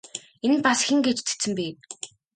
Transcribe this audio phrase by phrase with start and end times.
[0.45, 1.67] Энэ бас хэн гээч цэцэн бэ?